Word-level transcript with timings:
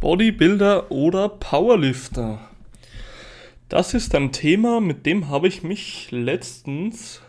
Bodybuilder 0.00 0.90
oder 0.90 1.28
Powerlifter? 1.28 2.40
Das 3.68 3.92
ist 3.92 4.14
ein 4.14 4.32
Thema, 4.32 4.80
mit 4.80 5.04
dem 5.04 5.28
habe 5.28 5.46
ich 5.46 5.62
mich 5.62 6.08
letztens 6.10 7.20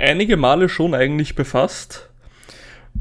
einige 0.00 0.36
Male 0.36 0.68
schon 0.68 0.92
eigentlich 0.92 1.36
befasst. 1.36 2.10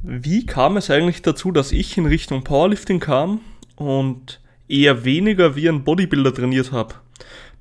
Wie 0.03 0.45
kam 0.45 0.77
es 0.77 0.91
eigentlich 0.91 1.23
dazu, 1.23 1.51
dass 1.51 1.71
ich 1.71 1.97
in 1.97 2.05
Richtung 2.05 2.43
Powerlifting 2.43 2.99
kam 2.99 3.41
und 3.77 4.39
eher 4.67 5.03
weniger 5.05 5.55
wie 5.55 5.67
ein 5.67 5.83
Bodybuilder 5.83 6.33
trainiert 6.33 6.71
habe? 6.71 6.93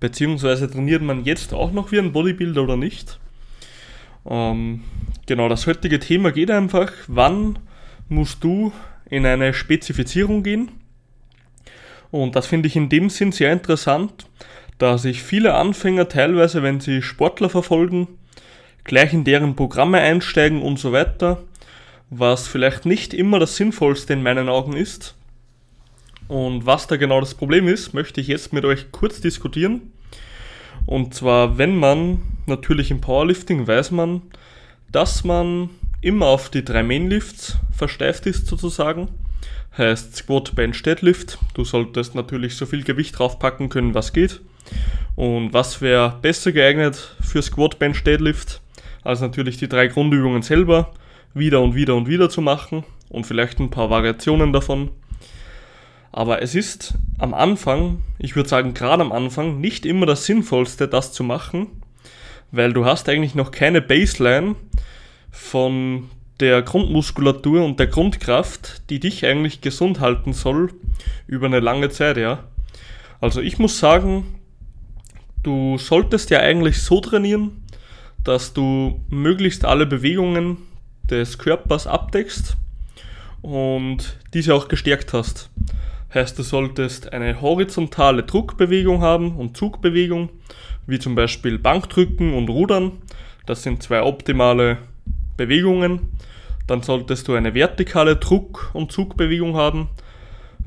Beziehungsweise 0.00 0.70
trainiert 0.70 1.00
man 1.00 1.24
jetzt 1.24 1.54
auch 1.54 1.72
noch 1.72 1.92
wie 1.92 1.98
ein 1.98 2.12
Bodybuilder 2.12 2.62
oder 2.62 2.76
nicht? 2.76 3.18
Ähm, 4.26 4.82
genau, 5.24 5.48
das 5.48 5.66
heutige 5.66 5.98
Thema 5.98 6.30
geht 6.30 6.50
einfach, 6.50 6.92
wann 7.06 7.58
musst 8.10 8.44
du 8.44 8.70
in 9.08 9.24
eine 9.24 9.54
Spezifizierung 9.54 10.42
gehen? 10.42 10.70
Und 12.10 12.36
das 12.36 12.46
finde 12.46 12.66
ich 12.66 12.76
in 12.76 12.88
dem 12.88 13.10
Sinn 13.10 13.32
sehr 13.32 13.52
interessant, 13.52 14.26
da 14.78 14.98
sich 14.98 15.22
viele 15.22 15.54
Anfänger 15.54 16.08
teilweise, 16.08 16.62
wenn 16.62 16.80
sie 16.80 17.02
Sportler 17.02 17.50
verfolgen, 17.50 18.08
gleich 18.84 19.12
in 19.12 19.24
deren 19.24 19.54
Programme 19.54 19.98
einsteigen 19.98 20.62
und 20.62 20.78
so 20.78 20.92
weiter, 20.92 21.42
was 22.08 22.48
vielleicht 22.48 22.86
nicht 22.86 23.14
immer 23.14 23.38
das 23.38 23.56
Sinnvollste 23.56 24.14
in 24.14 24.22
meinen 24.22 24.48
Augen 24.48 24.74
ist. 24.74 25.14
Und 26.26 26.66
was 26.66 26.86
da 26.86 26.96
genau 26.96 27.20
das 27.20 27.34
Problem 27.34 27.68
ist, 27.68 27.92
möchte 27.92 28.20
ich 28.20 28.28
jetzt 28.28 28.52
mit 28.52 28.64
euch 28.64 28.90
kurz 28.90 29.20
diskutieren. 29.20 29.92
Und 30.86 31.14
zwar, 31.14 31.58
wenn 31.58 31.76
man 31.76 32.22
natürlich 32.46 32.90
im 32.90 33.00
Powerlifting 33.00 33.66
weiß 33.66 33.90
man, 33.90 34.22
dass 34.90 35.24
man 35.24 35.70
immer 36.00 36.26
auf 36.26 36.48
die 36.48 36.64
drei 36.64 36.82
Mainlifts 36.82 37.58
versteift 37.76 38.26
ist 38.26 38.46
sozusagen 38.46 39.08
heißt 39.76 40.16
Squat, 40.16 40.54
Bench, 40.54 40.82
Deadlift. 40.82 41.38
Du 41.54 41.64
solltest 41.64 42.14
natürlich 42.14 42.56
so 42.56 42.66
viel 42.66 42.84
Gewicht 42.84 43.18
draufpacken 43.18 43.68
können, 43.68 43.94
was 43.94 44.12
geht. 44.12 44.40
Und 45.16 45.52
was 45.52 45.80
wäre 45.80 46.18
besser 46.22 46.52
geeignet 46.52 47.16
für 47.20 47.42
Squat, 47.42 47.78
Bench, 47.78 48.02
Deadlift, 48.04 48.60
als 49.02 49.20
natürlich 49.20 49.56
die 49.56 49.68
drei 49.68 49.88
Grundübungen 49.88 50.42
selber 50.42 50.92
wieder 51.34 51.60
und 51.60 51.74
wieder 51.74 51.94
und 51.94 52.08
wieder 52.08 52.28
zu 52.28 52.40
machen 52.40 52.84
und 53.08 53.26
vielleicht 53.26 53.58
ein 53.58 53.70
paar 53.70 53.90
Variationen 53.90 54.52
davon. 54.52 54.90
Aber 56.12 56.42
es 56.42 56.54
ist 56.54 56.94
am 57.18 57.34
Anfang, 57.34 58.02
ich 58.18 58.34
würde 58.34 58.48
sagen 58.48 58.74
gerade 58.74 59.02
am 59.02 59.12
Anfang, 59.12 59.60
nicht 59.60 59.86
immer 59.86 60.06
das 60.06 60.24
Sinnvollste, 60.26 60.88
das 60.88 61.12
zu 61.12 61.22
machen, 61.22 61.68
weil 62.50 62.72
du 62.72 62.84
hast 62.84 63.08
eigentlich 63.08 63.34
noch 63.34 63.52
keine 63.52 63.80
Baseline 63.80 64.56
von 65.30 66.10
der 66.40 66.62
Grundmuskulatur 66.62 67.64
und 67.64 67.78
der 67.78 67.86
Grundkraft, 67.86 68.88
die 68.90 68.98
dich 68.98 69.24
eigentlich 69.26 69.60
gesund 69.60 70.00
halten 70.00 70.32
soll 70.32 70.72
über 71.26 71.46
eine 71.46 71.60
lange 71.60 71.90
Zeit, 71.90 72.16
ja. 72.16 72.44
Also 73.20 73.40
ich 73.40 73.58
muss 73.58 73.78
sagen, 73.78 74.24
du 75.42 75.76
solltest 75.78 76.30
ja 76.30 76.40
eigentlich 76.40 76.82
so 76.82 77.00
trainieren, 77.00 77.62
dass 78.24 78.54
du 78.54 79.00
möglichst 79.08 79.64
alle 79.64 79.86
Bewegungen 79.86 80.58
des 81.10 81.38
Körpers 81.38 81.86
abdeckst 81.86 82.56
und 83.42 84.18
diese 84.32 84.54
auch 84.54 84.68
gestärkt 84.68 85.12
hast. 85.12 85.50
Heißt, 86.12 86.38
du 86.38 86.42
solltest 86.42 87.12
eine 87.12 87.40
horizontale 87.40 88.22
Druckbewegung 88.22 89.00
haben 89.00 89.36
und 89.36 89.56
Zugbewegung, 89.56 90.30
wie 90.86 90.98
zum 90.98 91.14
Beispiel 91.14 91.58
Bankdrücken 91.58 92.34
und 92.34 92.48
Rudern. 92.48 92.92
Das 93.46 93.62
sind 93.62 93.82
zwei 93.82 94.02
optimale 94.02 94.78
Bewegungen 95.36 96.08
dann 96.70 96.82
solltest 96.82 97.26
du 97.26 97.34
eine 97.34 97.52
vertikale 97.52 98.16
Druck- 98.16 98.70
und 98.74 98.92
Zugbewegung 98.92 99.56
haben, 99.56 99.88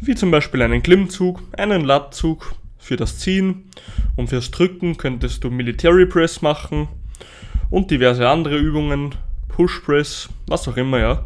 wie 0.02 0.16
zum 0.16 0.32
Beispiel 0.32 0.62
einen 0.62 0.84
Klimmzug, 0.84 1.42
einen 1.58 1.86
Lattzug 1.86 2.56
für 2.78 2.98
das 2.98 3.20
Ziehen 3.20 3.70
und 4.18 4.28
fürs 4.28 4.52
Drücken 4.52 4.98
könntest 4.98 5.46
du 5.46 5.50
Military 5.50 6.06
Press 6.06 6.42
machen 6.42 6.90
und 7.70 7.90
diverse 7.90 8.28
andere 8.28 8.58
Übungen, 8.58 9.16
Push 9.48 9.80
Press, 9.80 10.28
was 10.48 10.68
auch 10.68 10.76
immer, 10.76 11.00
ja. 11.00 11.26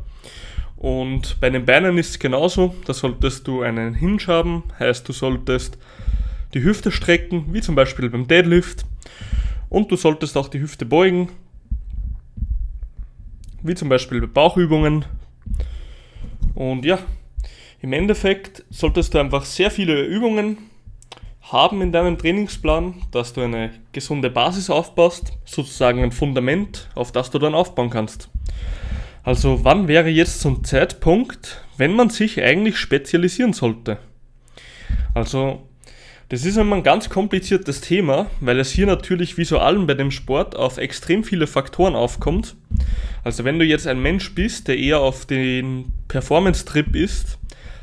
Und 0.76 1.42
bei 1.42 1.50
den 1.50 1.66
Beinen 1.66 1.98
ist 1.98 2.12
es 2.12 2.20
genauso, 2.20 2.76
da 2.86 2.94
solltest 2.94 3.48
du 3.48 3.64
einen 3.64 3.96
Hinge 3.96 4.28
haben, 4.28 4.64
heißt 4.78 5.10
du 5.10 5.12
solltest 5.12 5.80
die 6.54 6.62
Hüfte 6.62 6.92
strecken, 6.92 7.46
wie 7.52 7.62
zum 7.62 7.74
Beispiel 7.74 8.12
beim 8.12 8.28
Deadlift. 8.28 8.86
Und 9.70 9.92
du 9.92 9.96
solltest 9.96 10.38
auch 10.38 10.50
die 10.50 10.62
Hüfte 10.62 10.86
beugen, 10.86 11.30
wie 13.64 13.76
zum 13.76 13.90
Beispiel 13.90 14.22
bei 14.22 14.28
Bauchübungen. 14.28 15.06
Und 16.56 16.86
ja, 16.86 17.00
im 17.82 17.94
Endeffekt 17.94 18.64
solltest 18.70 19.14
du 19.14 19.20
einfach 19.20 19.46
sehr 19.46 19.72
viele 19.72 20.04
Übungen 20.04 20.58
haben 21.42 21.82
in 21.82 21.92
deinem 21.92 22.18
Trainingsplan, 22.18 22.96
dass 23.12 23.34
du 23.34 23.42
eine 23.42 23.72
gesunde 23.92 24.30
Basis 24.30 24.70
aufbaust, 24.70 25.34
sozusagen 25.46 26.04
ein 26.04 26.12
Fundament, 26.12 26.90
auf 26.96 27.12
das 27.12 27.30
du 27.30 27.40
dann 27.40 27.56
aufbauen 27.56 27.90
kannst. 27.90 28.30
Also 29.24 29.64
wann 29.64 29.88
wäre 29.88 30.10
jetzt 30.10 30.42
so 30.42 30.50
ein 30.50 30.64
Zeitpunkt, 30.64 31.66
wenn 31.78 31.94
man 31.94 32.10
sich 32.10 32.42
eigentlich 32.42 32.78
spezialisieren 32.78 33.54
sollte? 33.54 34.00
Also 35.14 35.67
das 36.30 36.44
ist 36.44 36.58
immer 36.58 36.76
ein 36.76 36.84
ganz 36.84 37.10
kompliziertes 37.10 37.80
Thema, 37.80 38.30
weil 38.42 38.60
es 38.60 38.72
hier 38.72 38.86
natürlich 38.86 39.38
wie 39.38 39.46
so 39.46 39.60
allem 39.60 39.88
bei 39.88 39.94
dem 39.94 40.12
Sport 40.12 40.56
auf 40.56 40.78
extrem 40.78 41.24
viele 41.24 41.48
Faktoren 41.48 41.96
aufkommt. 41.96 42.56
Also 43.24 43.46
wenn 43.46 43.60
du 43.60 43.66
jetzt 43.66 43.88
ein 43.88 44.02
Mensch 44.02 44.36
bist, 44.36 44.68
der 44.68 44.78
eher 44.78 45.00
auf 45.00 45.26
den 45.26 45.94
Performance-Trip 46.10 46.96
ist, 46.96 47.38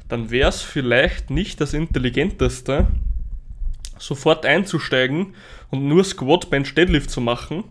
dann 0.09 0.31
wäre 0.31 0.51
es 0.51 0.61
vielleicht 0.61 1.31
nicht 1.31 1.61
das 1.61 1.73
Intelligenteste, 1.73 2.87
sofort 3.99 4.45
einzusteigen 4.45 5.35
und 5.71 5.89
nur 5.89 6.05
Squat, 6.05 6.51
Bench, 6.51 6.75
Deadlift 6.75 7.11
zu 7.11 7.23
machen, 7.23 7.65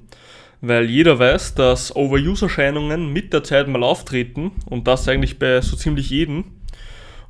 weil 0.61 0.89
jeder 0.89 1.19
weiß, 1.19 1.53
dass 1.53 1.95
Overuse-Erscheinungen 1.95 3.13
mit 3.13 3.31
der 3.31 3.43
Zeit 3.43 3.67
mal 3.67 3.83
auftreten 3.83 4.51
und 4.65 4.87
das 4.87 5.07
eigentlich 5.07 5.37
bei 5.37 5.61
so 5.61 5.75
ziemlich 5.75 6.09
jedem. 6.09 6.45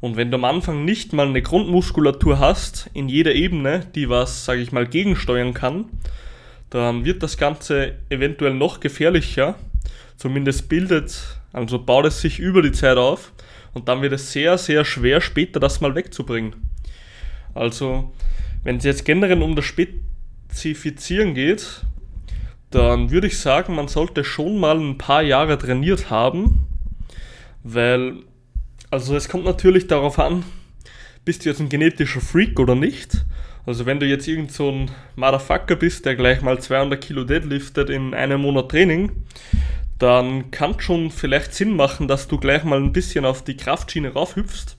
Und 0.04 0.18
wenn 0.18 0.32
du 0.32 0.36
am 0.36 0.44
Anfang 0.44 0.84
nicht 0.84 1.14
mal 1.14 1.30
eine 1.30 1.42
Grundmuskulatur 1.42 2.38
hast, 2.38 2.90
in 2.94 3.08
jeder 3.08 3.36
Ebene, 3.36 3.88
die 3.96 4.10
was, 4.10 4.44
sage 4.44 4.60
ich 4.60 4.74
mal, 4.74 4.86
gegensteuern 4.86 5.54
kann, 5.54 5.86
dann 6.70 7.06
wird 7.06 7.24
das 7.24 7.38
Ganze 7.38 7.94
eventuell 8.10 8.54
noch 8.54 8.82
gefährlicher. 8.82 9.56
Zumindest 10.18 10.68
bildet, 10.68 11.40
also 11.54 11.80
baut 11.80 12.06
es 12.06 12.20
sich 12.20 12.40
über 12.40 12.62
die 12.62 12.74
Zeit 12.74 12.98
auf 12.98 13.32
und 13.74 13.88
dann 13.88 14.02
wird 14.02 14.12
es 14.12 14.34
sehr, 14.34 14.58
sehr 14.58 14.84
schwer, 14.84 15.22
später 15.22 15.62
das 15.62 15.80
mal 15.80 15.96
wegzubringen. 15.96 16.70
Also, 17.54 18.12
wenn 18.66 18.76
es 18.76 18.84
jetzt 18.84 19.06
generell 19.06 19.42
um 19.42 19.56
das 19.56 19.64
Spezifizieren 19.64 21.34
geht, 21.34 21.80
dann 22.72 23.10
würde 23.10 23.28
ich 23.28 23.40
sagen, 23.40 23.74
man 23.74 23.88
sollte 23.88 24.26
schon 24.26 24.60
mal 24.60 24.78
ein 24.78 24.98
paar 24.98 25.22
Jahre 25.22 25.58
trainiert 25.58 26.10
haben, 26.10 26.68
weil 27.64 28.24
also 28.94 29.16
es 29.16 29.28
kommt 29.28 29.44
natürlich 29.44 29.88
darauf 29.88 30.20
an, 30.20 30.46
bist 31.26 31.44
du 31.44 31.50
jetzt 31.50 31.60
ein 31.60 31.68
genetischer 31.68 32.22
Freak 32.22 32.60
oder 32.60 32.76
nicht. 32.76 33.26
Also 33.66 33.88
wenn 33.88 34.00
du 34.00 34.06
jetzt 34.06 34.28
irgend 34.28 34.52
so 34.52 34.70
ein 34.70 34.92
Motherfucker 35.16 35.76
bist, 35.76 36.06
der 36.06 36.16
gleich 36.16 36.44
mal 36.44 36.62
200 36.62 37.02
Kilo 37.02 37.24
deadliftet 37.24 37.90
in 37.90 38.14
einem 38.14 38.42
Monat 38.42 38.70
Training, 38.70 39.12
dann 39.98 40.52
kann 40.52 40.80
schon 40.80 41.10
vielleicht 41.10 41.56
Sinn 41.56 41.76
machen, 41.76 42.08
dass 42.08 42.28
du 42.28 42.38
gleich 42.38 42.66
mal 42.66 42.80
ein 42.80 42.94
bisschen 42.94 43.26
auf 43.26 43.44
die 43.44 43.58
Kraftschiene 43.58 44.14
raufhüpfst, 44.14 44.78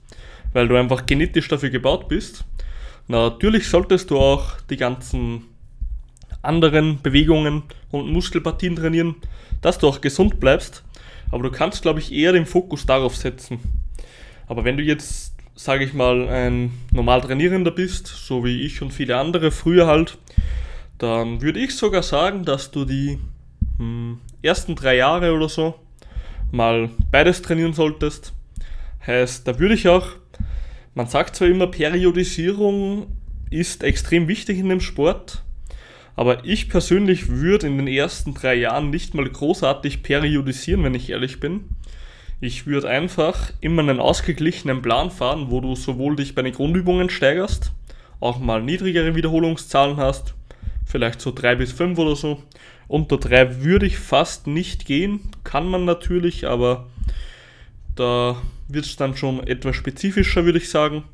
weil 0.52 0.68
du 0.68 0.76
einfach 0.76 1.06
genetisch 1.06 1.48
dafür 1.48 1.70
gebaut 1.70 2.06
bist. 2.06 2.44
Natürlich 3.08 3.66
solltest 3.66 4.12
du 4.12 4.20
auch 4.20 4.60
die 4.70 4.76
ganzen 4.76 5.42
anderen 6.40 7.02
Bewegungen 7.02 7.64
und 7.90 8.12
Muskelpartien 8.12 8.76
trainieren, 8.76 9.16
dass 9.60 9.78
du 9.78 9.88
auch 9.88 10.00
gesund 10.00 10.38
bleibst, 10.38 10.84
aber 11.32 11.42
du 11.42 11.50
kannst, 11.50 11.82
glaube 11.82 11.98
ich, 11.98 12.12
eher 12.12 12.30
den 12.30 12.46
Fokus 12.46 12.86
darauf 12.86 13.16
setzen. 13.16 13.83
Aber 14.46 14.64
wenn 14.64 14.76
du 14.76 14.82
jetzt, 14.82 15.34
sage 15.54 15.84
ich 15.84 15.94
mal, 15.94 16.28
ein 16.28 16.72
normal 16.92 17.20
Trainierender 17.20 17.70
bist, 17.70 18.06
so 18.06 18.44
wie 18.44 18.62
ich 18.62 18.82
und 18.82 18.92
viele 18.92 19.16
andere 19.16 19.50
früher 19.50 19.86
halt, 19.86 20.18
dann 20.98 21.42
würde 21.42 21.60
ich 21.60 21.74
sogar 21.74 22.02
sagen, 22.02 22.44
dass 22.44 22.70
du 22.70 22.84
die 22.84 23.18
hm, 23.78 24.18
ersten 24.42 24.74
drei 24.76 24.96
Jahre 24.96 25.32
oder 25.32 25.48
so 25.48 25.74
mal 26.52 26.88
beides 27.10 27.42
trainieren 27.42 27.72
solltest. 27.72 28.32
Heißt, 29.06 29.46
da 29.46 29.58
würde 29.58 29.74
ich 29.74 29.88
auch, 29.88 30.08
man 30.94 31.08
sagt 31.08 31.36
zwar 31.36 31.48
immer, 31.48 31.66
Periodisierung 31.66 33.08
ist 33.50 33.82
extrem 33.82 34.28
wichtig 34.28 34.58
in 34.58 34.68
dem 34.68 34.80
Sport, 34.80 35.42
aber 36.16 36.44
ich 36.44 36.68
persönlich 36.68 37.28
würde 37.28 37.66
in 37.66 37.76
den 37.76 37.88
ersten 37.88 38.34
drei 38.34 38.54
Jahren 38.54 38.90
nicht 38.90 39.14
mal 39.14 39.28
großartig 39.28 40.02
periodisieren, 40.02 40.84
wenn 40.84 40.94
ich 40.94 41.10
ehrlich 41.10 41.40
bin. 41.40 41.64
Ich 42.46 42.66
würde 42.66 42.90
einfach 42.90 43.52
immer 43.62 43.80
einen 43.80 44.00
ausgeglichenen 44.00 44.82
Plan 44.82 45.10
fahren, 45.10 45.46
wo 45.48 45.62
du 45.62 45.74
sowohl 45.76 46.14
dich 46.14 46.34
bei 46.34 46.42
den 46.42 46.52
Grundübungen 46.52 47.08
steigerst, 47.08 47.72
auch 48.20 48.38
mal 48.38 48.62
niedrigere 48.62 49.14
Wiederholungszahlen 49.14 49.96
hast, 49.96 50.34
vielleicht 50.84 51.22
so 51.22 51.32
3 51.32 51.54
bis 51.54 51.72
5 51.72 51.98
oder 51.98 52.14
so. 52.14 52.42
Unter 52.86 53.16
3 53.16 53.62
würde 53.62 53.86
ich 53.86 53.96
fast 53.96 54.46
nicht 54.46 54.84
gehen, 54.84 55.20
kann 55.42 55.66
man 55.66 55.86
natürlich, 55.86 56.46
aber 56.46 56.86
da 57.96 58.36
wird 58.68 58.84
es 58.84 58.96
dann 58.96 59.16
schon 59.16 59.46
etwas 59.46 59.76
spezifischer, 59.76 60.44
würde 60.44 60.58
ich 60.58 60.68
sagen. 60.68 61.04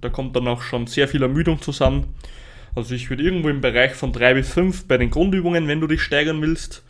Da 0.00 0.08
kommt 0.08 0.36
dann 0.36 0.48
auch 0.48 0.62
schon 0.62 0.86
sehr 0.86 1.06
viel 1.06 1.20
Ermüdung 1.20 1.60
zusammen. 1.60 2.14
Also 2.74 2.94
ich 2.94 3.10
würde 3.10 3.24
irgendwo 3.24 3.50
im 3.50 3.60
Bereich 3.60 3.92
von 3.92 4.10
3 4.10 4.32
bis 4.32 4.54
5 4.54 4.88
bei 4.88 4.96
den 4.96 5.10
Grundübungen, 5.10 5.68
wenn 5.68 5.82
du 5.82 5.86
dich 5.86 6.00
steigern 6.00 6.40
willst, 6.40 6.82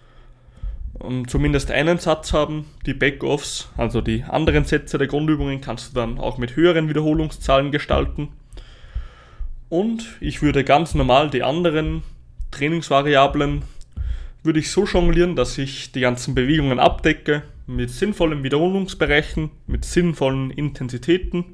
zumindest 1.26 1.70
einen 1.70 1.98
Satz 1.98 2.32
haben. 2.32 2.66
Die 2.86 2.94
Backoffs, 2.94 3.70
also 3.76 4.00
die 4.00 4.24
anderen 4.24 4.64
Sätze 4.64 4.98
der 4.98 5.06
Grundübungen, 5.06 5.60
kannst 5.60 5.90
du 5.90 5.94
dann 5.94 6.18
auch 6.18 6.38
mit 6.38 6.56
höheren 6.56 6.88
Wiederholungszahlen 6.88 7.70
gestalten. 7.70 8.28
Und 9.68 10.16
ich 10.20 10.42
würde 10.42 10.64
ganz 10.64 10.94
normal 10.94 11.30
die 11.30 11.42
anderen 11.42 12.02
Trainingsvariablen 12.50 13.62
würde 14.42 14.60
ich 14.60 14.70
so 14.70 14.84
jonglieren, 14.84 15.36
dass 15.36 15.58
ich 15.58 15.92
die 15.92 16.00
ganzen 16.00 16.34
Bewegungen 16.34 16.78
abdecke 16.78 17.42
mit 17.66 17.90
sinnvollen 17.90 18.42
Wiederholungsbereichen, 18.42 19.50
mit 19.66 19.84
sinnvollen 19.84 20.50
Intensitäten 20.50 21.44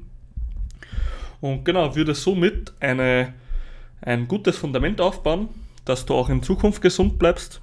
und 1.41 1.65
genau 1.65 1.95
würde 1.95 2.15
somit 2.15 2.73
eine, 2.79 3.33
ein 4.01 4.27
gutes 4.27 4.57
Fundament 4.57 5.01
aufbauen, 5.01 5.49
dass 5.83 6.05
du 6.05 6.13
auch 6.13 6.29
in 6.29 6.41
Zukunft 6.41 6.81
gesund 6.81 7.19
bleibst. 7.19 7.61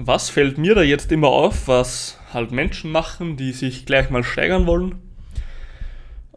Was 0.00 0.30
fällt 0.30 0.58
mir 0.58 0.76
da 0.76 0.82
jetzt 0.82 1.10
immer 1.10 1.26
auf, 1.26 1.66
was 1.66 2.20
halt 2.32 2.52
Menschen 2.52 2.92
machen, 2.92 3.36
die 3.36 3.50
sich 3.50 3.84
gleich 3.84 4.10
mal 4.10 4.22
steigern 4.22 4.64
wollen? 4.64 4.94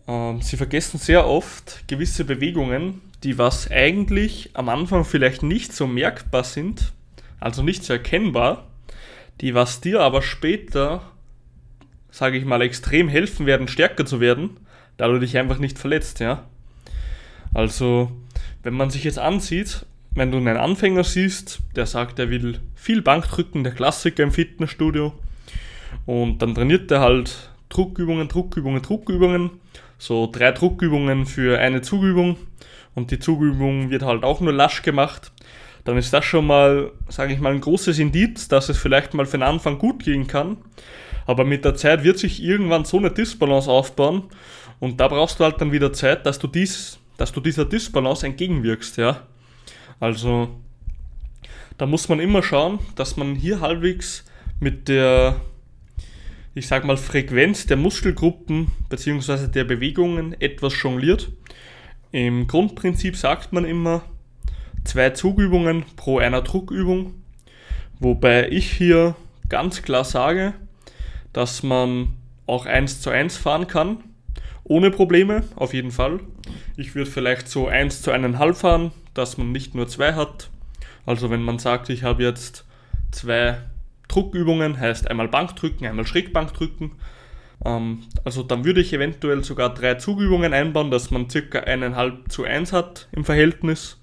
Ähm, 0.08 0.42
sie 0.42 0.58
vergessen 0.58 0.98
sehr 0.98 1.28
oft 1.28 1.88
gewisse 1.88 2.26
Bewegungen, 2.26 3.02
die 3.24 3.38
was 3.38 3.70
eigentlich 3.70 4.50
am 4.56 4.68
Anfang 4.68 5.06
vielleicht 5.06 5.44
nicht 5.44 5.74
so 5.74 5.86
merkbar 5.86 6.44
sind, 6.44 6.92
also 7.40 7.62
nicht 7.62 7.84
so 7.84 7.94
erkennbar, 7.94 8.68
die 9.42 9.54
was 9.54 9.80
dir 9.80 10.00
aber 10.00 10.24
später, 10.24 11.04
sage 12.10 12.40
ich 12.40 12.46
mal, 12.46 12.64
extrem 12.64 13.10
helfen 13.10 13.46
werden, 13.46 13.68
stärker 13.68 14.08
zu 14.08 14.20
werden, 14.20 14.58
da 14.98 15.08
du 15.08 15.20
dich 15.20 15.38
einfach 15.38 15.60
nicht 15.60 15.78
verletzt, 15.78 16.20
ja. 16.20 16.48
Also, 17.54 18.12
wenn 18.64 18.74
man 18.74 18.90
sich 18.90 19.04
jetzt 19.04 19.20
ansieht, 19.20 19.86
wenn 20.14 20.32
du 20.32 20.38
einen 20.38 20.58
Anfänger 20.58 21.04
siehst, 21.04 21.60
der 21.76 21.86
sagt, 21.86 22.20
er 22.20 22.30
will 22.30 22.60
viel 22.76 23.02
Bankdrücken, 23.02 23.64
der 23.64 23.74
Klassiker 23.74 24.24
im 24.24 24.32
Fitnessstudio, 24.32 25.14
und 26.06 26.42
dann 26.42 26.56
trainiert 26.56 26.92
er 26.92 27.02
halt 27.02 27.52
Druckübungen, 27.70 28.28
Druckübungen, 28.28 28.82
Druckübungen, 28.82 29.52
so 29.98 30.30
drei 30.32 30.52
Druckübungen 30.52 31.26
für 31.26 31.60
eine 31.60 31.82
Zugübung 31.82 32.38
und 32.96 33.12
die 33.12 33.20
Zugübung 33.20 33.90
wird 33.90 34.04
halt 34.04 34.24
auch 34.24 34.42
nur 34.42 34.54
lasch 34.54 34.82
gemacht, 34.82 35.32
dann 35.84 35.98
ist 35.98 36.14
das 36.14 36.26
schon 36.26 36.46
mal, 36.48 36.92
sage 37.08 37.34
ich 37.34 37.40
mal, 37.40 37.54
ein 37.54 37.62
großes 37.62 38.00
Indiz, 38.00 38.48
dass 38.48 38.70
es 38.70 38.78
vielleicht 38.78 39.14
mal 39.14 39.26
für 39.26 39.38
den 39.38 39.44
Anfang 39.44 39.80
gut 39.80 40.04
gehen 40.04 40.28
kann. 40.28 40.58
Aber 41.26 41.44
mit 41.44 41.66
der 41.66 41.76
Zeit 41.76 42.04
wird 42.04 42.20
sich 42.20 42.44
irgendwann 42.44 42.86
so 42.86 42.98
eine 42.98 43.12
Disbalance 43.12 43.70
aufbauen 43.70 44.24
und 44.80 45.00
da 45.00 45.08
brauchst 45.08 45.40
du 45.40 45.44
halt 45.44 45.62
dann 45.62 45.72
wieder 45.72 45.94
Zeit, 45.94 46.26
dass 46.26 46.40
du, 46.40 46.48
dies, 46.48 47.00
dass 47.18 47.32
du 47.32 47.40
dieser 47.40 47.66
Disbalance 47.66 48.26
entgegenwirkst, 48.26 48.98
ja. 48.98 49.22
Also, 50.02 50.50
da 51.78 51.86
muss 51.86 52.10
man 52.10 52.20
immer 52.20 52.42
schauen, 52.42 52.80
dass 52.96 53.18
man 53.18 53.36
hier 53.36 53.62
halbwegs 53.62 54.26
mit 54.60 54.88
der, 54.88 55.40
ich 56.56 56.66
sag 56.66 56.86
mal, 56.86 56.98
Frequenz 56.98 57.68
der 57.68 57.78
Muskelgruppen 57.78 58.72
bzw. 58.90 59.48
der 59.48 59.64
Bewegungen 59.64 60.36
etwas 60.42 60.74
jongliert. 60.82 61.32
Im 62.12 62.48
Grundprinzip 62.48 63.16
sagt 63.16 63.54
man 63.54 63.64
immer, 63.64 64.02
zwei 64.86 65.12
Zugübungen 65.12 65.86
pro 65.96 66.18
einer 66.18 66.42
Druckübung, 66.42 67.14
wobei 68.00 68.50
ich 68.50 68.72
hier 68.72 69.16
ganz 69.50 69.84
klar 69.84 70.04
sage, 70.04 70.56
dass 71.32 71.62
man 71.62 72.14
auch 72.48 72.66
1 72.66 73.02
zu 73.02 73.12
1 73.12 73.38
fahren 73.38 73.68
kann, 73.68 73.98
ohne 74.64 74.90
Probleme, 74.90 75.44
auf 75.56 75.76
jeden 75.76 75.92
Fall. 75.92 76.22
Ich 76.76 76.96
würde 76.96 77.12
vielleicht 77.12 77.48
so 77.48 77.68
1 77.68 78.02
zu 78.02 78.12
1,5 78.12 78.54
fahren, 78.56 78.92
dass 79.14 79.38
man 79.38 79.52
nicht 79.52 79.76
nur 79.76 79.88
zwei 79.88 80.14
hat. 80.14 80.50
Also 81.06 81.30
wenn 81.30 81.44
man 81.44 81.60
sagt, 81.60 81.90
ich 81.90 82.04
habe 82.04 82.24
jetzt 82.24 82.66
zwei 83.12 83.58
Druckübungen, 84.08 84.80
heißt 84.80 85.10
einmal 85.10 85.28
Bankdrücken, 85.28 85.88
einmal 85.88 86.06
Schrägbankdrücken, 86.06 86.92
ähm, 87.66 88.04
also 88.24 88.44
dann 88.44 88.66
würde 88.66 88.82
ich 88.82 88.94
eventuell 88.94 89.44
sogar 89.44 89.74
drei 89.74 89.96
Zugübungen 89.96 90.54
einbauen, 90.54 90.92
dass 90.92 91.12
man 91.12 91.30
circa 91.30 91.60
eineinhalb 91.60 92.32
zu 92.32 92.44
eins 92.44 92.74
hat 92.74 93.08
im 93.12 93.26
Verhältnis. 93.26 93.98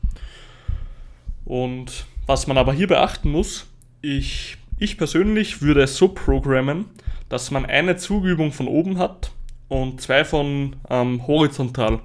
Und 1.44 2.06
was 2.26 2.46
man 2.46 2.58
aber 2.58 2.72
hier 2.72 2.88
beachten 2.88 3.30
muss, 3.30 3.66
ich, 4.02 4.58
ich 4.78 4.98
persönlich 4.98 5.62
würde 5.62 5.82
es 5.82 5.96
so 5.96 6.08
programmen, 6.08 6.86
dass 7.28 7.50
man 7.50 7.66
eine 7.66 7.96
Zugübung 7.96 8.52
von 8.52 8.68
oben 8.68 8.98
hat 8.98 9.32
und 9.68 10.00
zwei 10.00 10.24
von 10.24 10.76
ähm, 10.88 11.26
horizontal. 11.26 12.00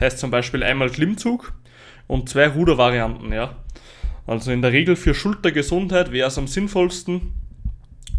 Heißt 0.00 0.18
zum 0.18 0.30
Beispiel 0.30 0.62
einmal 0.62 0.90
Klimmzug 0.90 1.52
und 2.08 2.28
zwei 2.28 2.48
Rudervarianten, 2.48 3.32
ja. 3.32 3.54
Also 4.26 4.50
in 4.50 4.60
der 4.60 4.72
Regel 4.72 4.96
für 4.96 5.14
Schultergesundheit 5.14 6.10
wäre 6.10 6.28
es 6.28 6.36
am 6.36 6.48
sinnvollsten, 6.48 7.32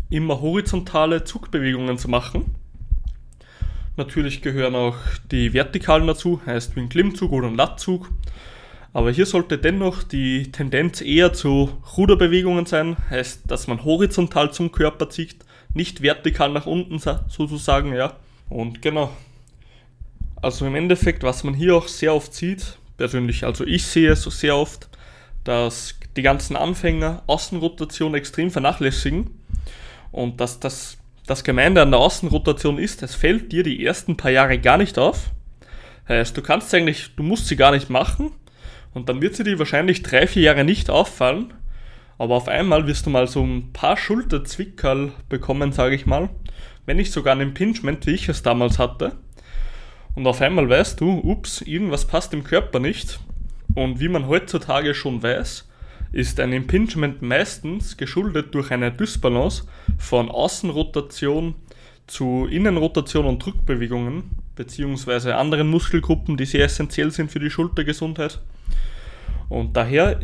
immer 0.10 0.40
horizontale 0.42 1.24
Zugbewegungen 1.24 1.98
zu 1.98 2.08
machen. 2.08 2.56
Natürlich 3.98 4.42
gehören 4.42 4.76
auch 4.76 4.96
die 5.30 5.54
vertikalen 5.54 6.08
dazu, 6.08 6.42
heißt 6.46 6.76
wie 6.76 6.80
ein 6.80 6.90
Klimmzug 6.90 7.34
oder 7.34 7.48
ein 7.48 7.56
Lattzug. 7.56 8.10
Aber 8.94 9.12
hier 9.12 9.28
sollte 9.28 9.58
dennoch 9.58 10.02
die 10.02 10.52
Tendenz 10.52 11.02
eher 11.02 11.34
zu 11.34 11.78
Ruderbewegungen 11.96 12.66
sein, 12.66 12.98
heißt, 13.10 13.52
dass 13.52 13.68
man 13.68 13.84
horizontal 13.84 14.52
zum 14.52 14.72
Körper 14.72 15.10
zieht, 15.10 15.46
nicht 15.76 16.02
vertikal 16.02 16.52
nach 16.52 16.66
unten 16.66 16.98
sozusagen, 16.98 17.94
ja. 17.94 18.16
Und 18.50 18.82
genau. 18.82 19.12
Also 20.42 20.66
im 20.66 20.74
Endeffekt, 20.74 21.22
was 21.22 21.44
man 21.44 21.54
hier 21.54 21.76
auch 21.76 21.88
sehr 21.88 22.16
oft 22.16 22.34
sieht, 22.34 22.79
persönlich, 23.00 23.46
also 23.46 23.66
ich 23.66 23.86
sehe 23.86 24.12
es 24.12 24.24
sehr 24.24 24.56
oft, 24.56 24.90
dass 25.44 25.96
die 26.16 26.22
ganzen 26.22 26.56
Anfänger 26.56 27.24
Außenrotation 27.28 28.14
extrem 28.14 28.52
vernachlässigen 28.52 29.32
und 30.12 30.40
dass 30.40 30.60
das 30.60 30.98
das 31.26 31.44
Gemeinde 31.44 31.82
an 31.84 31.92
der 31.92 32.00
Außenrotation 32.00 32.80
ist, 32.80 33.04
es 33.04 33.14
fällt 33.14 33.52
dir 33.52 33.62
die 33.62 33.86
ersten 33.86 34.18
paar 34.18 34.32
Jahre 34.32 34.58
gar 34.58 34.78
nicht 34.78 34.98
auf. 34.98 35.30
Heißt, 36.08 36.36
du 36.36 36.42
kannst 36.42 36.74
eigentlich, 36.74 37.16
du 37.16 37.22
musst 37.22 37.48
sie 37.48 37.56
gar 37.56 37.72
nicht 37.72 37.90
machen 37.90 38.32
und 38.96 39.10
dann 39.10 39.22
wird 39.22 39.36
sie 39.36 39.44
dir 39.44 39.60
wahrscheinlich 39.60 40.02
drei, 40.02 40.26
vier 40.26 40.42
Jahre 40.42 40.64
nicht 40.64 40.90
auffallen. 40.90 41.54
Aber 42.18 42.36
auf 42.36 42.48
einmal 42.48 42.88
wirst 42.88 43.06
du 43.06 43.12
mal 43.12 43.28
so 43.28 43.44
ein 43.44 43.72
paar 43.72 43.96
Schulterzwickerl 43.96 45.14
bekommen, 45.30 45.72
sage 45.72 45.96
ich 45.96 46.08
mal. 46.08 46.30
Wenn 46.88 46.98
nicht 46.98 47.14
sogar 47.14 47.36
ein 47.36 47.42
Impingement, 47.42 48.08
wie 48.08 48.16
ich 48.16 48.28
es 48.28 48.42
damals 48.42 48.80
hatte. 48.80 49.14
Und 50.16 50.28
auf 50.28 50.42
einmal 50.42 50.70
weißt 50.70 51.00
du, 51.00 51.20
ups, 51.20 51.62
irgendwas 51.62 52.06
passt 52.06 52.34
im 52.34 52.44
Körper 52.44 52.80
nicht. 52.80 53.20
Und 53.76 54.00
wie 54.00 54.10
man 54.10 54.28
heutzutage 54.28 54.94
schon 54.94 55.22
weiß, 55.22 55.68
ist 56.12 56.40
ein 56.40 56.54
Impingement 56.54 57.22
meistens 57.22 57.98
geschuldet 57.98 58.54
durch 58.56 58.72
eine 58.72 58.92
Dysbalance 58.92 59.66
von 59.98 60.30
Außenrotation 60.30 61.56
zu 62.08 62.48
Innenrotation 62.50 63.26
und 63.26 63.46
Drückbewegungen 63.46 64.24
beziehungsweise 64.56 65.36
anderen 65.36 65.70
Muskelgruppen, 65.70 66.36
die 66.36 66.46
sehr 66.46 66.66
essentiell 66.66 67.12
sind 67.12 67.32
für 67.32 67.40
die 67.40 67.52
Schultergesundheit. 67.52 68.42
Und 69.48 69.78
daher 69.78 70.20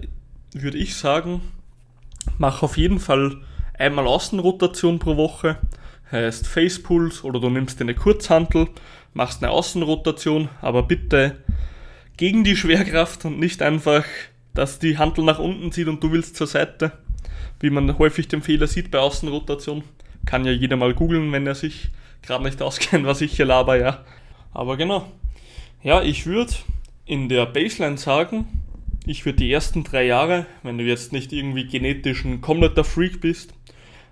würde 0.54 0.78
ich 0.78 0.96
sagen, 0.96 1.42
mach 2.38 2.64
auf 2.64 2.78
jeden 2.78 3.00
Fall 3.00 3.38
einmal 3.78 4.08
Außenrotation 4.08 5.00
pro 5.00 5.16
Woche, 5.16 5.58
heißt 6.16 6.48
Facepulse 6.48 7.24
oder 7.24 7.40
du 7.40 7.50
nimmst 7.50 7.82
eine 7.82 7.94
Kurzhantel, 7.94 8.68
machst 9.14 9.44
eine 9.44 9.52
Außenrotation, 9.52 10.50
aber 10.62 10.84
bitte 10.84 11.38
gegen 12.18 12.44
die 12.44 12.56
Schwerkraft 12.56 13.26
und 13.26 13.40
nicht 13.40 13.62
einfach 13.62 14.06
dass 14.56 14.80
die 14.80 14.98
Handel 14.98 15.24
nach 15.24 15.38
unten 15.38 15.72
zieht 15.72 15.88
und 15.88 16.02
du 16.02 16.12
willst 16.12 16.36
zur 16.36 16.48
Seite, 16.48 16.94
wie 17.60 17.70
man 17.70 18.00
häufig 18.00 18.28
den 18.28 18.42
Fehler 18.42 18.68
sieht 18.68 18.90
bei 18.90 19.00
Außenrotation. 19.00 19.84
Kann 20.26 20.46
ja 20.46 20.52
jeder 20.52 20.78
mal 20.78 20.94
googeln, 20.96 21.32
wenn 21.32 21.46
er 21.46 21.56
sich 21.56 21.92
gerade 22.24 22.44
nicht 22.44 22.62
auskennt, 22.64 23.06
was 23.06 23.22
ich 23.22 23.36
hier 23.36 23.46
laber, 23.46 23.78
ja. 23.78 24.04
Aber 24.54 24.78
genau. 24.78 25.12
Ja, 25.84 26.02
ich 26.02 26.26
würde 26.26 26.54
in 27.06 27.30
der 27.30 27.46
Baseline 27.46 27.98
sagen, 27.98 28.64
ich 29.06 29.26
würde 29.26 29.38
die 29.38 29.52
ersten 29.52 29.84
drei 29.84 30.06
Jahre, 30.06 30.48
wenn 30.64 30.80
du 30.80 30.84
jetzt 30.84 31.12
nicht 31.12 31.32
irgendwie 31.32 31.68
genetisch 31.68 32.26
ein 32.26 32.42
kompletter 32.42 32.84
Freak 32.84 33.22
bist, 33.22 33.54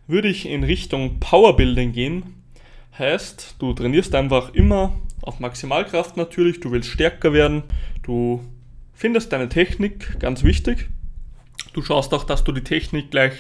würde 0.07 0.27
ich 0.27 0.48
in 0.48 0.63
Richtung 0.63 1.19
Powerbuilding 1.19 1.91
gehen. 1.91 2.43
Heißt, 2.98 3.55
du 3.60 3.74
trainierst 3.74 4.13
einfach 4.15 4.53
immer 4.53 4.93
auf 5.22 5.39
Maximalkraft 5.39 6.17
natürlich, 6.17 6.60
du 6.60 6.72
willst 6.72 6.89
stärker 6.89 7.33
werden, 7.33 7.63
du 8.03 8.43
findest 8.93 9.31
deine 9.31 9.50
Technik 9.50 10.19
ganz 10.19 10.43
wichtig. 10.43 10.89
Du 11.74 11.81
schaust 11.81 12.13
auch, 12.13 12.24
dass 12.24 12.43
du 12.43 12.51
die 12.51 12.63
Technik 12.63 13.12
gleich 13.12 13.33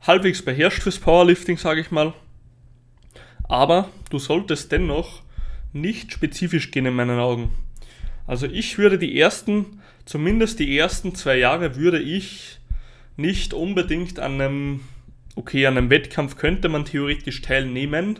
halbwegs 0.00 0.42
beherrschst 0.42 0.82
fürs 0.82 0.98
Powerlifting, 0.98 1.58
sage 1.58 1.80
ich 1.80 1.90
mal. 1.90 2.12
Aber 3.48 3.88
du 4.10 4.18
solltest 4.18 4.72
dennoch 4.72 5.22
nicht 5.72 6.12
spezifisch 6.12 6.70
gehen 6.70 6.86
in 6.86 6.94
meinen 6.94 7.18
Augen. 7.18 7.50
Also 8.26 8.46
ich 8.46 8.78
würde 8.78 8.98
die 8.98 9.18
ersten, 9.18 9.80
zumindest 10.04 10.58
die 10.58 10.76
ersten 10.76 11.14
zwei 11.14 11.38
Jahre 11.38 11.76
würde 11.76 12.00
ich 12.00 12.58
nicht 13.16 13.54
unbedingt 13.54 14.18
an 14.18 14.40
einem, 14.40 14.80
okay, 15.36 15.66
an 15.66 15.78
einem 15.78 15.90
Wettkampf 15.90 16.36
könnte 16.36 16.68
man 16.68 16.84
theoretisch 16.84 17.42
teilnehmen, 17.42 18.18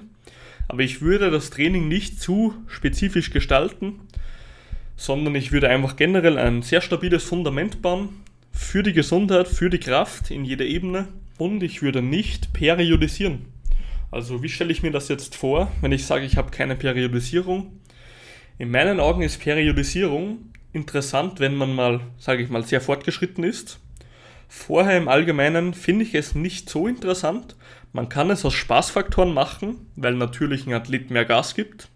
aber 0.68 0.82
ich 0.82 1.00
würde 1.00 1.30
das 1.30 1.50
Training 1.50 1.88
nicht 1.88 2.20
zu 2.20 2.54
spezifisch 2.68 3.30
gestalten, 3.30 4.00
sondern 4.96 5.34
ich 5.34 5.50
würde 5.50 5.68
einfach 5.68 5.96
generell 5.96 6.38
ein 6.38 6.62
sehr 6.62 6.80
stabiles 6.80 7.24
Fundament 7.24 7.82
bauen 7.82 8.10
für 8.52 8.82
die 8.82 8.92
Gesundheit, 8.92 9.48
für 9.48 9.70
die 9.70 9.80
Kraft 9.80 10.30
in 10.30 10.44
jeder 10.44 10.64
Ebene 10.64 11.08
und 11.38 11.62
ich 11.62 11.82
würde 11.82 12.02
nicht 12.02 12.52
periodisieren. 12.52 13.46
Also 14.10 14.42
wie 14.42 14.48
stelle 14.48 14.72
ich 14.72 14.82
mir 14.82 14.92
das 14.92 15.08
jetzt 15.08 15.34
vor, 15.34 15.70
wenn 15.80 15.92
ich 15.92 16.06
sage, 16.06 16.24
ich 16.24 16.36
habe 16.36 16.50
keine 16.50 16.76
Periodisierung? 16.76 17.80
In 18.58 18.70
meinen 18.70 19.00
Augen 19.00 19.22
ist 19.22 19.40
Periodisierung 19.40 20.52
interessant, 20.72 21.40
wenn 21.40 21.54
man 21.54 21.74
mal, 21.74 22.00
sage 22.18 22.42
ich 22.42 22.50
mal, 22.50 22.62
sehr 22.62 22.80
fortgeschritten 22.80 23.44
ist. 23.44 23.78
Vorher 24.48 24.96
im 24.96 25.08
Allgemeinen 25.08 25.74
finde 25.74 26.04
ich 26.04 26.14
es 26.14 26.34
nicht 26.34 26.70
so 26.70 26.86
interessant. 26.86 27.56
Man 27.92 28.08
kann 28.08 28.30
es 28.30 28.44
aus 28.44 28.54
Spaßfaktoren 28.54 29.32
machen, 29.32 29.86
weil 29.96 30.14
natürlich 30.14 30.66
ein 30.66 30.74
Athlet 30.74 31.10
mehr 31.10 31.24
Gas 31.24 31.54
gibt. 31.54 31.88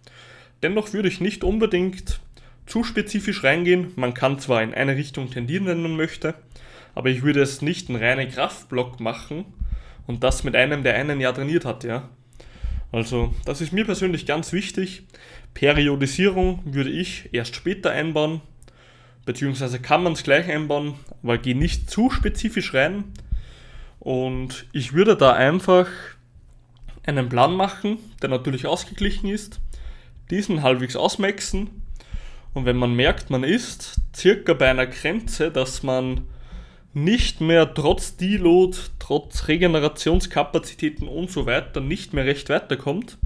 Dennoch 0.63 0.93
würde 0.93 1.09
ich 1.09 1.21
nicht 1.21 1.45
unbedingt 1.45 2.21
zu 2.67 2.85
spezifisch 2.85 3.45
reingehen. 3.45 3.93
Man 3.97 4.15
kann 4.15 4.39
zwar 4.39 4.63
in 4.63 4.75
eine 4.75 4.97
Richtung 4.97 5.31
tendieren, 5.31 5.67
wenn 5.67 5.83
man 5.83 5.97
möchte, 5.97 6.35
aber 6.95 7.11
ich 7.11 7.23
würde 7.23 7.41
es 7.43 7.63
nicht 7.63 7.89
einen 7.89 8.03
reinen 8.03 8.31
Kraftblock 8.31 9.01
machen 9.01 9.45
und 10.07 10.23
das 10.25 10.45
mit 10.45 10.57
einem, 10.57 10.83
der 10.83 10.95
einen 10.95 11.21
Jahr 11.21 11.35
trainiert 11.35 11.65
hat, 11.65 11.85
ja. 11.85 12.09
Also, 12.93 13.33
das 13.45 13.61
ist 13.61 13.73
mir 13.73 13.85
persönlich 13.85 14.27
ganz 14.27 14.53
wichtig. 14.53 15.05
Periodisierung 15.55 16.61
würde 16.65 16.91
ich 16.91 17.29
erst 17.33 17.55
später 17.55 17.91
einbauen, 17.91 18.41
beziehungsweise 19.25 19.81
kann 19.81 20.03
man 20.03 20.15
es 20.15 20.23
gleich 20.23 20.49
einbauen, 20.51 20.95
aber 21.23 21.39
gehe 21.39 21.57
nicht 21.57 21.91
zu 21.91 22.11
spezifisch 22.11 22.75
rein. 22.75 23.05
Und 23.99 24.67
ich 24.73 24.93
würde 24.93 25.17
da 25.17 25.33
einfach 25.33 25.87
einen 27.05 27.29
Plan 27.29 27.55
machen, 27.55 27.99
der 28.23 28.29
natürlich 28.29 28.67
ausgeglichen 28.67 29.29
ist, 29.29 29.61
diesen 30.31 30.63
halbwegs 30.63 30.97
ausmaxen 30.97 31.71
und 32.53 32.65
wenn 32.65 32.77
man 32.77 32.95
merkt, 32.95 33.31
man 33.31 33.45
ist 33.45 34.01
circa 34.15 34.55
bei 34.55 34.71
einer 34.71 34.87
Grenze, 34.87 35.51
dass 35.51 35.83
man 35.83 36.23
nicht 36.93 37.41
mehr 37.41 37.73
trotz 37.73 38.17
Deload, 38.17 38.77
trotz 38.99 39.47
Regenerationskapazitäten 39.47 41.07
und 41.07 41.31
so 41.31 41.47
weiter 41.47 41.81
nicht 41.81 42.13
mehr 42.13 42.25
recht 42.25 42.49
weiterkommt, 42.49 43.19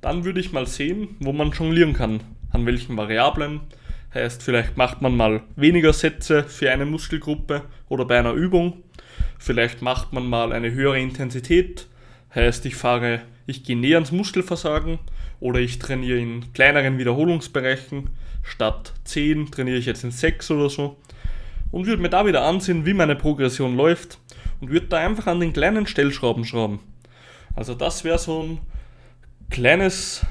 dann 0.00 0.24
würde 0.24 0.40
ich 0.40 0.52
mal 0.52 0.66
sehen, 0.66 1.16
wo 1.20 1.32
man 1.32 1.52
jonglieren 1.52 1.92
kann. 1.92 2.20
An 2.50 2.66
welchen 2.66 2.96
Variablen. 2.96 3.60
Heißt, 4.14 4.42
vielleicht 4.42 4.76
macht 4.76 5.02
man 5.02 5.16
mal 5.16 5.42
weniger 5.56 5.92
Sätze 5.92 6.44
für 6.44 6.70
eine 6.70 6.86
Muskelgruppe 6.86 7.62
oder 7.88 8.04
bei 8.04 8.18
einer 8.18 8.32
Übung. 8.32 8.84
Vielleicht 9.38 9.82
macht 9.82 10.12
man 10.12 10.26
mal 10.26 10.52
eine 10.52 10.70
höhere 10.70 11.00
Intensität. 11.00 11.88
Heißt, 12.34 12.64
ich 12.66 12.76
fahre, 12.76 13.22
ich 13.46 13.64
gehe 13.64 13.76
näher 13.76 13.96
ans 13.96 14.12
Muskelversagen 14.12 14.98
oder 15.40 15.58
ich 15.58 15.78
trainiere 15.78 16.18
in 16.18 16.52
kleineren 16.52 16.98
Wiederholungsbereichen 16.98 18.10
statt 18.44 18.92
10 19.04 19.50
trainiere 19.50 19.78
ich 19.78 19.86
jetzt 19.86 20.04
in 20.04 20.10
6 20.10 20.50
oder 20.52 20.70
so 20.70 20.96
und 21.70 21.86
würde 21.86 22.02
mir 22.02 22.10
da 22.10 22.26
wieder 22.26 22.42
ansehen, 22.42 22.86
wie 22.86 22.94
meine 22.94 23.16
Progression 23.16 23.76
läuft 23.76 24.18
und 24.60 24.70
würde 24.70 24.86
da 24.86 24.98
einfach 24.98 25.26
an 25.26 25.40
den 25.40 25.52
kleinen 25.52 25.86
Stellschrauben 25.86 26.44
schrauben. 26.44 26.78
Also 27.56 27.74
das 27.74 28.04
wäre 28.04 28.18
so 28.18 28.42
ein 28.42 28.58
kleines 29.50 30.24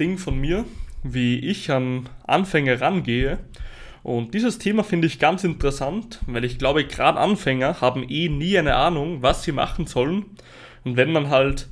Ding 0.00 0.18
von 0.18 0.38
mir, 0.38 0.64
wie 1.12 1.38
ich 1.38 1.70
an 1.70 2.08
Anfänger 2.26 2.80
rangehe. 2.80 3.38
Und 4.02 4.32
dieses 4.34 4.58
Thema 4.58 4.84
finde 4.84 5.06
ich 5.06 5.18
ganz 5.18 5.44
interessant, 5.44 6.20
weil 6.26 6.44
ich 6.44 6.58
glaube, 6.58 6.84
gerade 6.84 7.18
Anfänger 7.18 7.80
haben 7.80 8.08
eh 8.08 8.28
nie 8.28 8.56
eine 8.58 8.76
Ahnung, 8.76 9.22
was 9.22 9.42
sie 9.42 9.52
machen 9.52 9.86
sollen. 9.86 10.24
Und 10.84 10.96
wenn 10.96 11.12
man 11.12 11.28
halt 11.28 11.68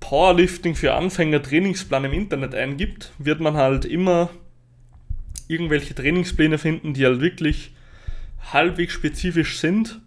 Powerlifting 0.00 0.74
für 0.74 0.94
Anfänger 0.94 1.42
Trainingsplan 1.42 2.04
im 2.04 2.12
Internet 2.12 2.54
eingibt, 2.54 3.12
wird 3.18 3.40
man 3.40 3.56
halt 3.56 3.84
immer 3.84 4.28
irgendwelche 5.48 5.94
Trainingspläne 5.94 6.58
finden, 6.58 6.94
die 6.94 7.04
halt 7.04 7.20
wirklich 7.20 7.72
halbwegs 8.52 8.92
spezifisch 8.92 9.58
sind. 9.58 10.00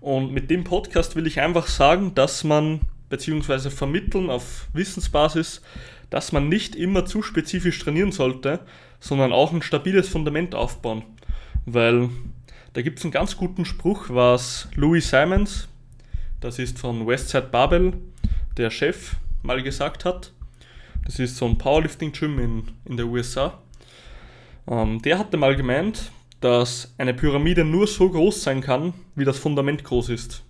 Und 0.00 0.32
mit 0.32 0.50
dem 0.50 0.64
Podcast 0.64 1.16
will 1.16 1.26
ich 1.26 1.40
einfach 1.40 1.66
sagen, 1.66 2.14
dass 2.14 2.44
man, 2.44 2.80
beziehungsweise 3.08 3.70
vermitteln 3.70 4.30
auf 4.30 4.68
Wissensbasis, 4.72 5.62
dass 6.10 6.32
man 6.32 6.48
nicht 6.48 6.76
immer 6.76 7.04
zu 7.06 7.22
spezifisch 7.22 7.78
trainieren 7.78 8.12
sollte, 8.12 8.60
sondern 9.00 9.32
auch 9.32 9.52
ein 9.52 9.62
stabiles 9.62 10.08
Fundament 10.08 10.54
aufbauen. 10.54 11.02
Weil 11.66 12.10
da 12.72 12.82
gibt 12.82 12.98
es 12.98 13.04
einen 13.04 13.12
ganz 13.12 13.36
guten 13.36 13.64
Spruch, 13.64 14.06
was 14.08 14.68
Louis 14.74 15.08
Simons, 15.08 15.68
das 16.40 16.58
ist 16.58 16.78
von 16.78 17.06
Westside 17.06 17.48
Babel, 17.50 17.94
der 18.56 18.70
Chef, 18.70 19.16
mal 19.42 19.62
gesagt 19.62 20.04
hat. 20.04 20.32
Das 21.04 21.18
ist 21.18 21.36
so 21.36 21.46
ein 21.46 21.58
Powerlifting-Gym 21.58 22.38
in, 22.38 22.62
in 22.84 22.96
der 22.96 23.06
USA. 23.06 23.58
Ähm, 24.66 25.00
der 25.02 25.18
hatte 25.18 25.36
mal 25.36 25.56
gemeint, 25.56 26.10
dass 26.40 26.94
eine 26.98 27.14
Pyramide 27.14 27.64
nur 27.64 27.86
so 27.86 28.10
groß 28.10 28.42
sein 28.42 28.60
kann, 28.60 28.94
wie 29.14 29.24
das 29.24 29.38
Fundament 29.38 29.84
groß 29.84 30.10
ist. 30.10 30.42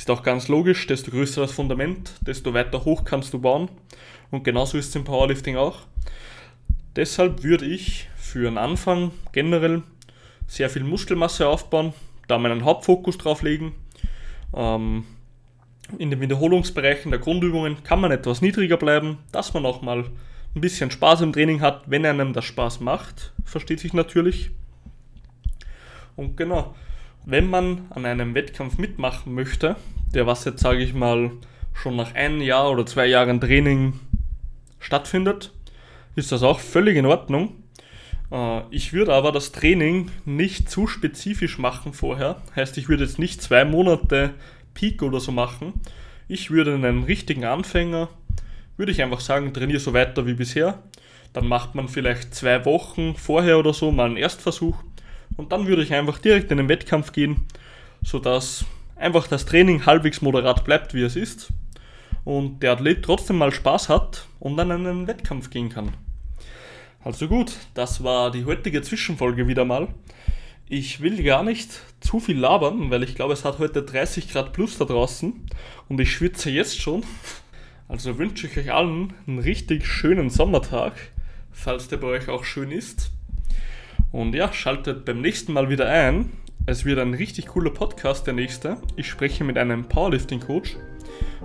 Ist 0.00 0.10
auch 0.10 0.22
ganz 0.22 0.48
logisch, 0.48 0.86
desto 0.86 1.10
größer 1.10 1.42
das 1.42 1.52
Fundament, 1.52 2.14
desto 2.22 2.54
weiter 2.54 2.86
hoch 2.86 3.04
kannst 3.04 3.34
du 3.34 3.38
bauen. 3.38 3.68
Und 4.30 4.44
genauso 4.44 4.78
ist 4.78 4.88
es 4.88 4.96
im 4.96 5.04
Powerlifting 5.04 5.58
auch. 5.58 5.80
Deshalb 6.96 7.42
würde 7.42 7.66
ich 7.66 8.08
für 8.16 8.48
einen 8.48 8.56
Anfang 8.56 9.10
generell 9.32 9.82
sehr 10.46 10.70
viel 10.70 10.84
Muskelmasse 10.84 11.46
aufbauen, 11.46 11.92
da 12.28 12.38
meinen 12.38 12.64
Hauptfokus 12.64 13.18
drauf 13.18 13.42
legen. 13.42 13.74
Ähm, 14.54 15.04
in 15.98 16.10
den 16.10 16.22
Wiederholungsbereichen 16.22 17.10
der 17.10 17.20
Grundübungen 17.20 17.84
kann 17.84 18.00
man 18.00 18.10
etwas 18.10 18.40
niedriger 18.40 18.78
bleiben, 18.78 19.18
dass 19.32 19.52
man 19.52 19.66
auch 19.66 19.82
mal 19.82 20.06
ein 20.54 20.62
bisschen 20.62 20.90
Spaß 20.90 21.20
im 21.20 21.34
Training 21.34 21.60
hat, 21.60 21.82
wenn 21.90 22.06
einem 22.06 22.32
das 22.32 22.46
Spaß 22.46 22.80
macht, 22.80 23.34
versteht 23.44 23.80
sich 23.80 23.92
natürlich. 23.92 24.50
Und 26.16 26.38
genau, 26.38 26.74
wenn 27.24 27.48
man 27.48 27.86
an 27.90 28.06
einem 28.06 28.34
Wettkampf 28.34 28.78
mitmachen 28.78 29.34
möchte, 29.34 29.76
der 30.14 30.26
was 30.26 30.44
jetzt 30.44 30.62
sage 30.62 30.82
ich 30.82 30.94
mal 30.94 31.30
schon 31.74 31.96
nach 31.96 32.14
einem 32.14 32.40
Jahr 32.40 32.70
oder 32.70 32.86
zwei 32.86 33.06
Jahren 33.06 33.40
Training 33.40 33.98
stattfindet, 34.78 35.52
ist 36.16 36.32
das 36.32 36.42
auch 36.42 36.60
völlig 36.60 36.96
in 36.96 37.06
Ordnung. 37.06 37.54
Äh, 38.32 38.62
ich 38.70 38.92
würde 38.92 39.14
aber 39.14 39.32
das 39.32 39.52
Training 39.52 40.10
nicht 40.24 40.70
zu 40.70 40.86
spezifisch 40.86 41.58
machen 41.58 41.92
vorher. 41.92 42.42
Heißt, 42.56 42.76
ich 42.78 42.88
würde 42.88 43.04
jetzt 43.04 43.18
nicht 43.18 43.42
zwei 43.42 43.64
Monate 43.64 44.34
Peak 44.74 45.02
oder 45.02 45.20
so 45.20 45.32
machen. 45.32 45.74
Ich 46.28 46.50
würde 46.50 46.74
einen 46.74 47.04
richtigen 47.04 47.44
Anfänger 47.44 48.08
würde 48.80 48.92
ich 48.92 49.02
einfach 49.02 49.20
sagen, 49.20 49.52
trainiere 49.52 49.78
so 49.78 49.92
weiter 49.92 50.26
wie 50.26 50.32
bisher. 50.32 50.82
Dann 51.34 51.46
macht 51.46 51.74
man 51.74 51.86
vielleicht 51.86 52.34
zwei 52.34 52.64
Wochen 52.64 53.14
vorher 53.14 53.58
oder 53.58 53.74
so 53.74 53.92
mal 53.92 54.06
einen 54.06 54.16
Erstversuch 54.16 54.82
und 55.40 55.52
dann 55.52 55.66
würde 55.66 55.82
ich 55.82 55.94
einfach 55.94 56.18
direkt 56.18 56.50
in 56.50 56.58
den 56.58 56.68
Wettkampf 56.68 57.12
gehen, 57.12 57.46
sodass 58.02 58.66
einfach 58.94 59.26
das 59.26 59.46
Training 59.46 59.86
halbwegs 59.86 60.20
moderat 60.20 60.66
bleibt, 60.66 60.92
wie 60.92 61.00
es 61.00 61.16
ist 61.16 61.50
und 62.24 62.62
der 62.62 62.72
Athlet 62.72 63.02
trotzdem 63.02 63.38
mal 63.38 63.50
Spaß 63.50 63.88
hat 63.88 64.26
und 64.38 64.58
dann 64.58 64.70
in 64.70 64.86
einen 64.86 65.06
Wettkampf 65.06 65.48
gehen 65.48 65.70
kann. 65.70 65.94
Also 67.02 67.26
gut, 67.26 67.54
das 67.72 68.04
war 68.04 68.30
die 68.30 68.44
heutige 68.44 68.82
Zwischenfolge 68.82 69.48
wieder 69.48 69.64
mal. 69.64 69.88
Ich 70.68 71.00
will 71.00 71.22
gar 71.22 71.42
nicht 71.42 71.70
zu 72.00 72.20
viel 72.20 72.38
labern, 72.38 72.90
weil 72.90 73.02
ich 73.02 73.14
glaube, 73.14 73.32
es 73.32 73.46
hat 73.46 73.58
heute 73.58 73.82
30 73.82 74.30
Grad 74.30 74.52
plus 74.52 74.76
da 74.76 74.84
draußen 74.84 75.46
und 75.88 76.00
ich 76.00 76.12
schwitze 76.12 76.50
jetzt 76.50 76.78
schon. 76.78 77.02
Also 77.88 78.18
wünsche 78.18 78.46
ich 78.46 78.58
euch 78.58 78.70
allen 78.74 79.14
einen 79.26 79.38
richtig 79.38 79.86
schönen 79.86 80.28
Sommertag, 80.28 80.92
falls 81.50 81.88
der 81.88 81.96
bei 81.96 82.08
euch 82.08 82.28
auch 82.28 82.44
schön 82.44 82.70
ist. 82.70 83.10
Und 84.12 84.34
ja, 84.34 84.52
schaltet 84.52 85.04
beim 85.04 85.20
nächsten 85.20 85.52
Mal 85.52 85.68
wieder 85.68 85.88
ein. 85.88 86.30
Es 86.66 86.84
wird 86.84 86.98
ein 86.98 87.14
richtig 87.14 87.46
cooler 87.46 87.70
Podcast, 87.70 88.26
der 88.26 88.34
nächste. 88.34 88.76
Ich 88.96 89.08
spreche 89.08 89.44
mit 89.44 89.56
einem 89.56 89.84
Powerlifting-Coach. 89.84 90.76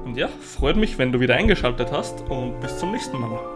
Und 0.04 0.18
ja, 0.18 0.28
freut 0.28 0.76
mich, 0.76 0.98
wenn 0.98 1.12
du 1.12 1.20
wieder 1.20 1.36
eingeschaltet 1.36 1.92
hast 1.92 2.22
und 2.30 2.60
bis 2.60 2.78
zum 2.78 2.92
nächsten 2.92 3.20
Mal. 3.20 3.55